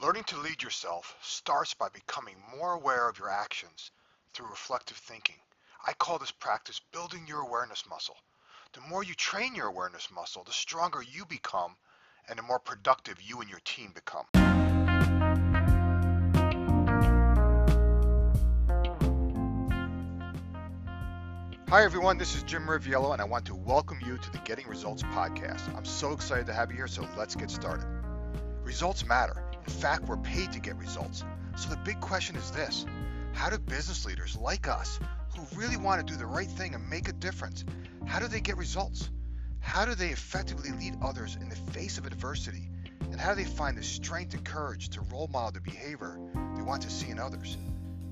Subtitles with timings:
[0.00, 3.90] Learning to lead yourself starts by becoming more aware of your actions
[4.32, 5.34] through reflective thinking.
[5.84, 8.14] I call this practice building your awareness muscle.
[8.74, 11.74] The more you train your awareness muscle, the stronger you become
[12.28, 14.24] and the more productive you and your team become.
[21.70, 24.68] Hi everyone, this is Jim Riviello and I want to welcome you to the Getting
[24.68, 25.76] Results podcast.
[25.76, 27.88] I'm so excited to have you here, so let's get started.
[28.62, 29.47] Results matter.
[29.68, 31.24] In fact, we're paid to get results.
[31.56, 32.86] So the big question is this
[33.34, 34.98] How do business leaders like us,
[35.36, 37.66] who really want to do the right thing and make a difference,
[38.06, 39.10] how do they get results?
[39.60, 42.70] How do they effectively lead others in the face of adversity?
[43.12, 46.18] And how do they find the strength and courage to role model the behavior
[46.56, 47.58] they want to see in others?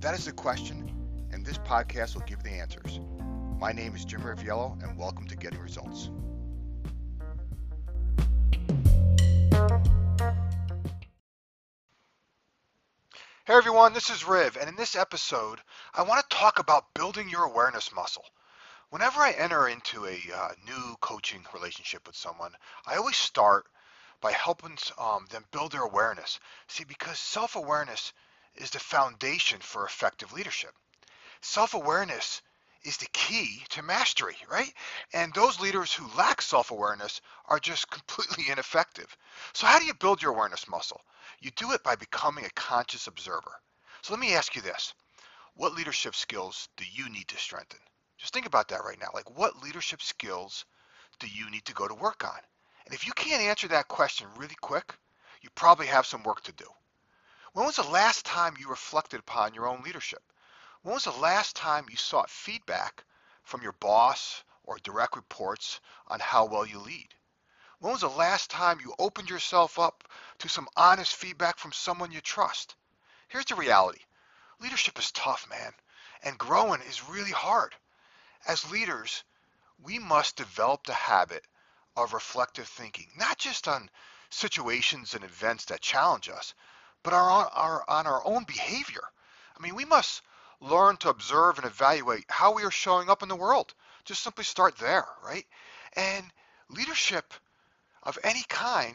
[0.00, 0.90] That is the question,
[1.32, 2.98] and this podcast will give the answers.
[3.58, 6.08] My name is Jim Riviello, and welcome to Getting Results.
[13.52, 15.60] Hey everyone, this is Riv, and in this episode,
[15.92, 18.24] I want to talk about building your awareness muscle.
[18.88, 23.66] Whenever I enter into a uh, new coaching relationship with someone, I always start
[24.22, 26.40] by helping um, them build their awareness.
[26.66, 28.14] See, because self awareness
[28.54, 30.74] is the foundation for effective leadership.
[31.42, 32.40] Self awareness
[32.84, 34.72] is the key to mastery, right?
[35.12, 39.16] And those leaders who lack self awareness are just completely ineffective.
[39.52, 41.00] So, how do you build your awareness muscle?
[41.40, 43.52] You do it by becoming a conscious observer.
[44.02, 44.94] So, let me ask you this
[45.54, 47.80] What leadership skills do you need to strengthen?
[48.18, 49.08] Just think about that right now.
[49.14, 50.64] Like, what leadership skills
[51.18, 52.40] do you need to go to work on?
[52.86, 54.94] And if you can't answer that question really quick,
[55.40, 56.66] you probably have some work to do.
[57.52, 60.22] When was the last time you reflected upon your own leadership?
[60.82, 63.04] When was the last time you sought feedback
[63.44, 67.14] from your boss or direct reports on how well you lead?
[67.78, 70.08] When was the last time you opened yourself up
[70.38, 72.74] to some honest feedback from someone you trust?
[73.28, 74.02] Here's the reality.
[74.58, 75.72] Leadership is tough, man,
[76.24, 77.76] and growing is really hard.
[78.44, 79.22] As leaders,
[79.78, 81.46] we must develop the habit
[81.96, 83.88] of reflective thinking, not just on
[84.30, 86.54] situations and events that challenge us,
[87.04, 89.04] but our, our, on our own behavior.
[89.56, 90.22] I mean, we must
[90.62, 93.74] learn to observe and evaluate how we are showing up in the world.
[94.04, 95.44] Just simply start there, right?
[95.94, 96.24] And
[96.70, 97.34] leadership
[98.02, 98.94] of any kind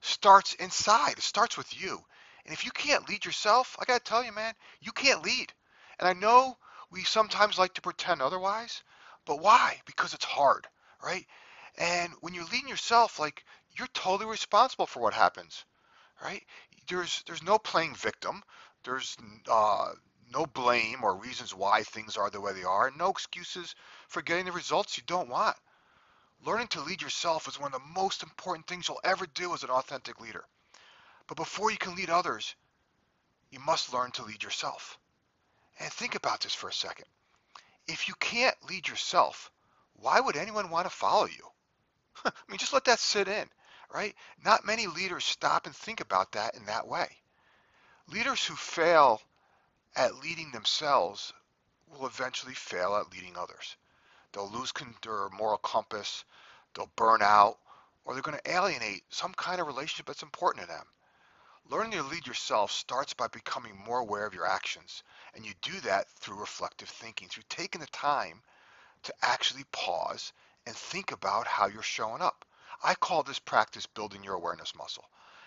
[0.00, 1.18] starts inside.
[1.18, 2.00] It starts with you.
[2.44, 5.52] And if you can't lead yourself, I got to tell you, man, you can't lead.
[5.98, 6.56] And I know
[6.90, 8.82] we sometimes like to pretend otherwise,
[9.24, 9.80] but why?
[9.86, 10.66] Because it's hard,
[11.02, 11.26] right?
[11.76, 13.44] And when you're leading yourself, like
[13.76, 15.64] you're totally responsible for what happens,
[16.22, 16.42] right?
[16.88, 18.42] There's there's no playing victim.
[18.84, 19.16] There's
[19.48, 19.90] uh,
[20.32, 23.74] no blame or reasons why things are the way they are, no excuses
[24.08, 25.56] for getting the results you don't want.
[26.44, 29.64] Learning to lead yourself is one of the most important things you'll ever do as
[29.64, 30.44] an authentic leader.
[31.26, 32.54] But before you can lead others,
[33.50, 34.98] you must learn to lead yourself.
[35.80, 37.06] And think about this for a second.
[37.86, 39.50] If you can't lead yourself,
[39.94, 41.50] why would anyone want to follow you?
[42.24, 43.48] I mean, just let that sit in,
[43.92, 44.14] right?
[44.44, 47.08] Not many leaders stop and think about that in that way.
[48.08, 49.20] Leaders who fail
[49.98, 51.32] at leading themselves
[51.90, 53.76] will eventually fail at leading others.
[54.32, 54.72] They'll lose
[55.02, 56.24] their moral compass,
[56.74, 57.58] they'll burn out,
[58.04, 60.86] or they're going to alienate some kind of relationship that's important to them.
[61.68, 65.02] Learning to lead yourself starts by becoming more aware of your actions,
[65.34, 68.40] and you do that through reflective thinking, through taking the time
[69.02, 70.32] to actually pause
[70.64, 72.44] and think about how you're showing up.
[72.84, 75.06] I call this practice building your awareness muscle.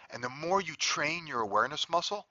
[0.09, 2.27] And the more you train your awareness muscle,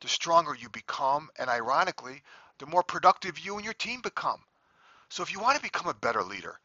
[0.00, 2.22] the stronger you become, and ironically,
[2.58, 4.42] the more productive you and your team become.
[5.08, 6.60] So if you want to become a better leader,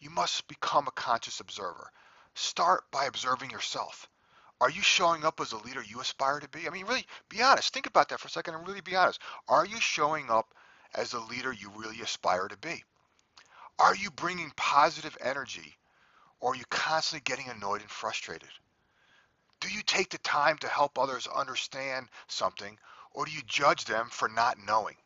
[0.00, 1.90] you must become a conscious observer.
[2.34, 4.08] Start by observing yourself.
[4.60, 6.66] Are you showing up as a leader you aspire to be?
[6.66, 7.72] I mean, really, be honest.
[7.72, 9.20] Think about that for a second and really be honest.
[9.48, 10.54] Are you showing up
[10.94, 12.84] as a leader you really aspire to be?
[13.78, 15.76] Are you bringing positive energy
[16.40, 18.48] or are you constantly getting annoyed and frustrated?
[19.60, 22.78] Do you take the time to help others understand something,
[23.12, 24.96] or do you judge them for not knowing?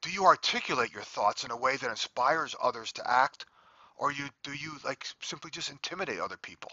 [0.00, 3.46] Do you articulate your thoughts in a way that inspires others to act,
[3.96, 6.72] or you, do you like simply just intimidate other people?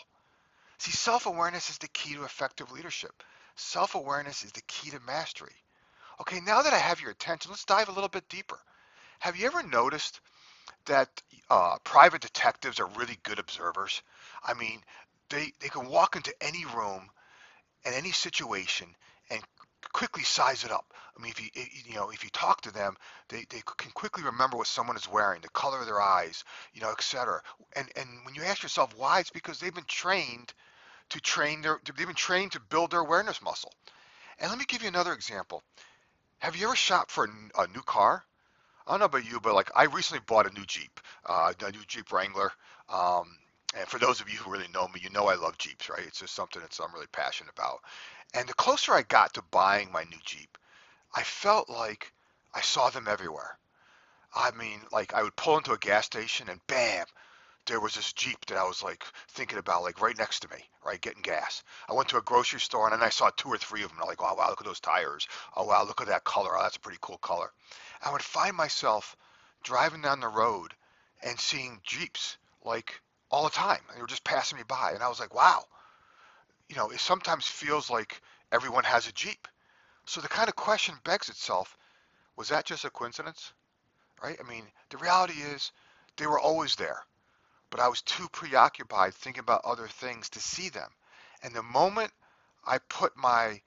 [0.77, 3.23] See, self-awareness is the key to effective leadership.
[3.55, 5.55] Self-awareness is the key to mastery.
[6.21, 8.57] Okay, now that I have your attention, let's dive a little bit deeper.
[9.19, 10.21] Have you ever noticed
[10.85, 11.09] that
[11.49, 14.01] uh, private detectives are really good observers?
[14.43, 14.81] I mean,
[15.29, 17.09] they they can walk into any room
[17.85, 18.87] and any situation
[19.29, 19.41] and
[19.93, 20.93] quickly size it up.
[21.17, 21.49] I mean, if you
[21.85, 22.95] you know if you talk to them,
[23.29, 26.43] they, they can quickly remember what someone is wearing, the color of their eyes,
[26.73, 27.41] you know, etc.
[27.75, 30.53] And and when you ask yourself why, it's because they've been trained
[31.09, 33.73] to train their, they've been trained to build their awareness muscle.
[34.39, 35.63] And let me give you another example.
[36.39, 37.25] Have you ever shopped for
[37.57, 38.23] a, new car?
[38.87, 41.71] I don't know about you, but like I recently bought a new Jeep, uh, a
[41.71, 42.51] new Jeep Wrangler.
[42.87, 43.37] Um,
[43.77, 46.05] and for those of you who really know me, you know I love Jeeps, right?
[46.05, 47.81] It's just something that I'm really passionate about.
[48.33, 50.57] And the closer I got to buying my new Jeep,
[51.13, 52.11] I felt like
[52.53, 53.57] I saw them everywhere.
[54.35, 57.05] I mean, like I would pull into a gas station and bam,
[57.65, 60.67] there was this Jeep that I was like thinking about, like right next to me,
[60.83, 61.63] right, getting gas.
[61.87, 63.99] I went to a grocery store and then I saw two or three of them.
[64.01, 65.27] I'm like, oh wow, look at those tires.
[65.55, 66.57] Oh wow, look at that color.
[66.57, 67.51] Oh, that's a pretty cool color.
[68.03, 69.15] I would find myself
[69.63, 70.73] driving down the road
[71.21, 73.81] and seeing Jeeps like all the time.
[73.93, 75.65] They were just passing me by, and I was like, wow.
[76.67, 78.21] You know, it sometimes feels like
[78.51, 79.47] everyone has a Jeep.
[80.05, 81.77] So the kind of question begs itself:
[82.35, 83.53] Was that just a coincidence?
[84.21, 84.37] Right?
[84.39, 85.71] I mean, the reality is
[86.17, 87.05] they were always there,
[87.69, 90.89] but I was too preoccupied thinking about other things to see them.
[91.43, 92.11] And the moment
[92.65, 93.61] I put my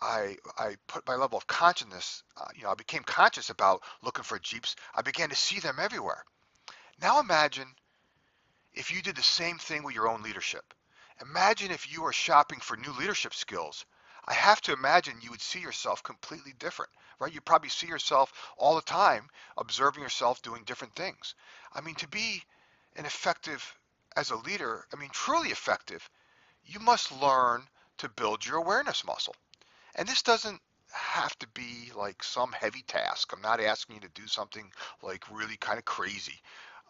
[0.00, 4.22] I, I put my level of consciousness, uh, you know, I became conscious about looking
[4.22, 4.76] for Jeeps.
[4.94, 6.24] I began to see them everywhere.
[7.00, 7.74] Now imagine
[8.72, 10.74] if you did the same thing with your own leadership.
[11.20, 13.84] Imagine if you were shopping for new leadership skills.
[14.24, 17.32] I have to imagine you would see yourself completely different, right?
[17.32, 21.34] You probably see yourself all the time observing yourself doing different things.
[21.72, 22.42] I mean, to be
[22.96, 23.74] an effective
[24.16, 26.08] as a leader, I mean, truly effective,
[26.64, 27.66] you must learn
[27.98, 29.34] to build your awareness muscle.
[29.94, 30.60] And this doesn't
[30.92, 33.32] have to be like some heavy task.
[33.32, 34.70] I'm not asking you to do something
[35.02, 36.40] like really kind of crazy.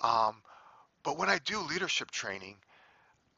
[0.01, 0.43] Um,
[1.09, 2.59] but when I do leadership training,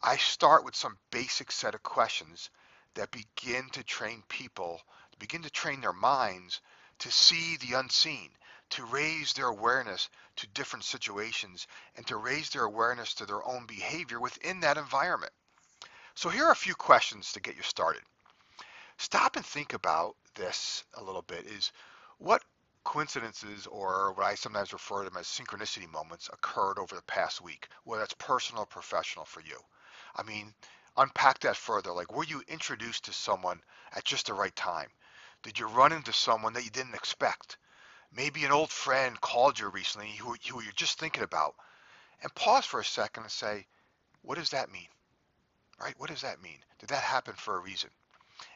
[0.02, 2.50] I start with some basic set of questions
[2.94, 4.82] that begin to train people,
[5.20, 6.61] begin to train their minds
[6.99, 8.31] to see the unseen,
[8.70, 13.67] to raise their awareness to different situations, and to raise their awareness to their own
[13.67, 15.32] behavior within that environment.
[16.17, 18.02] So here are a few questions to get you started.
[18.99, 21.70] Stop and think about this a little bit is
[22.19, 22.43] what
[22.85, 27.41] coincidences or what I sometimes refer to them as synchronicity moments occurred over the past
[27.41, 29.59] week, whether that's personal or professional for you.
[30.17, 30.55] I mean,
[30.97, 31.93] unpack that further.
[31.93, 33.61] Like, were you introduced to someone
[33.94, 34.88] at just the right time?
[35.43, 37.56] Did you run into someone that you didn't expect?
[38.12, 41.55] Maybe an old friend called you recently who, who you're just thinking about.
[42.23, 43.67] And pause for a second and say,
[44.23, 44.88] what does that mean?
[45.81, 45.94] Right?
[45.97, 46.59] What does that mean?
[46.79, 47.91] Did that happen for a reason?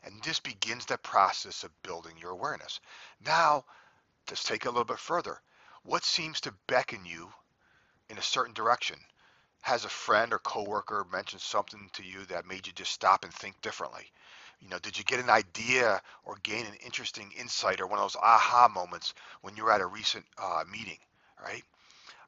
[0.03, 2.81] And this begins the process of building your awareness.
[3.25, 3.65] Now,
[4.31, 5.41] let's take it a little bit further.
[5.83, 7.33] What seems to beckon you
[8.09, 8.97] in a certain direction?
[9.63, 13.33] Has a friend or coworker mentioned something to you that made you just stop and
[13.33, 14.11] think differently?
[14.61, 18.05] You know, did you get an idea or gain an interesting insight or one of
[18.05, 20.99] those aha moments when you were at a recent uh, meeting,
[21.43, 21.63] right?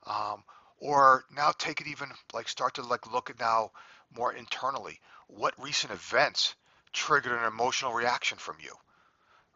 [0.07, 0.45] Um,
[0.79, 3.71] or now take it even like start to like look at now
[4.15, 5.01] more internally.
[5.29, 6.55] What recent events
[6.93, 8.73] triggered an emotional reaction from you?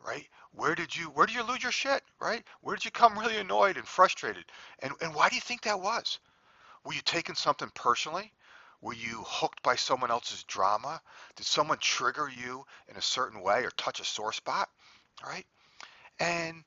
[0.04, 0.26] Right?
[0.52, 2.44] Where did you where did you lose your shit, right?
[2.60, 4.44] Where did you come really annoyed and frustrated?
[4.80, 6.18] And and why do you think that was?
[6.84, 8.32] Were you taking something personally?
[8.80, 11.02] Were you hooked by someone else's drama?
[11.36, 14.70] Did someone trigger you in a certain way or touch a sore spot?
[15.22, 15.46] Right?
[16.18, 16.64] And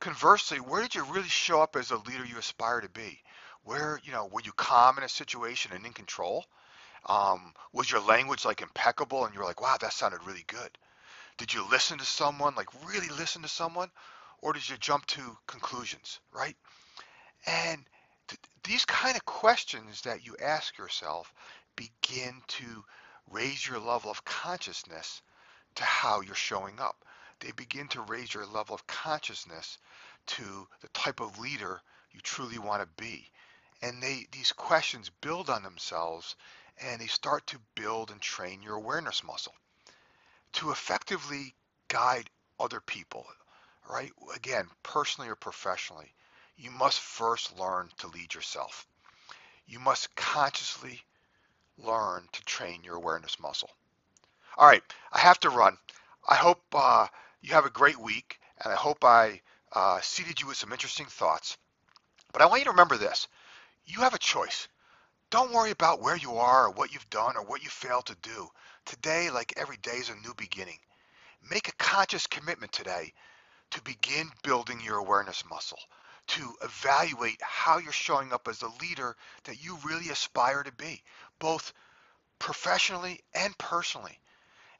[0.00, 3.20] conversely, where did you really show up as a leader you aspire to be?
[3.64, 6.44] Where, you know, were you calm in a situation and in control?
[7.06, 10.78] Um, was your language like impeccable and you were like, wow, that sounded really good?
[11.38, 13.90] Did you listen to someone, like really listen to someone,
[14.40, 16.56] or did you jump to conclusions, right?
[17.46, 17.84] And
[18.28, 21.34] th- these kind of questions that you ask yourself
[21.76, 22.84] begin to
[23.30, 25.20] raise your level of consciousness
[25.74, 27.04] to how you're showing up.
[27.40, 29.76] They begin to raise your level of consciousness
[30.28, 31.82] to the type of leader
[32.12, 33.30] you truly want to be.
[33.82, 36.34] And they these questions build on themselves
[36.80, 39.54] and they start to build and train your awareness muscle
[40.56, 41.54] to effectively
[41.88, 43.26] guide other people,
[43.88, 44.12] right?
[44.34, 46.12] Again, personally or professionally,
[46.56, 48.86] you must first learn to lead yourself.
[49.66, 51.02] You must consciously
[51.76, 53.70] learn to train your awareness muscle.
[54.56, 54.82] All right,
[55.12, 55.76] I have to run.
[56.26, 57.08] I hope uh,
[57.42, 61.06] you have a great week, and I hope I uh, seated you with some interesting
[61.06, 61.58] thoughts.
[62.32, 63.28] But I want you to remember this
[63.84, 64.68] you have a choice.
[65.30, 68.16] Don't worry about where you are or what you've done or what you failed to
[68.22, 68.48] do.
[68.86, 70.78] Today, like every day, is a new beginning.
[71.50, 73.12] Make a conscious commitment today
[73.72, 75.78] to begin building your awareness muscle,
[76.28, 81.02] to evaluate how you're showing up as the leader that you really aspire to be,
[81.38, 81.72] both
[82.38, 84.18] professionally and personally.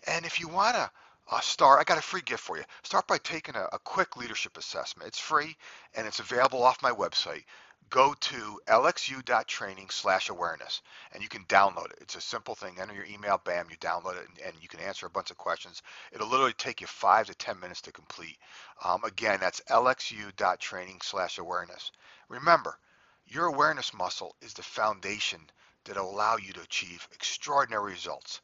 [0.07, 0.91] And if you want to
[1.30, 1.80] uh, start.
[1.80, 2.64] I got a free gift for you.
[2.83, 5.09] Start by taking a, a quick leadership assessment.
[5.09, 5.56] It's free
[5.95, 7.45] and it's available off my website
[7.90, 11.99] go to lxu.training slash awareness and you can download it.
[12.00, 12.76] It's a simple thing.
[12.80, 15.37] Enter your email, bam, you download it, and, and you can answer a bunch of
[15.37, 15.83] questions.
[16.12, 18.38] It'll literally take you five to 10 minutes to complete.
[18.85, 21.92] Um, again, that's lxu.training slash awareness.
[22.28, 22.78] Remember,
[23.26, 25.40] your awareness muscle is the foundation
[25.85, 28.40] that will allow you to achieve extraordinary results.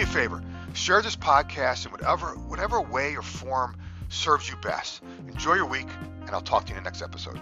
[0.00, 0.42] Me a favor
[0.72, 3.76] Share this podcast in whatever whatever way or form
[4.08, 5.02] serves you best.
[5.28, 5.88] Enjoy your week,
[6.22, 7.40] and I'll talk to you in the next episode.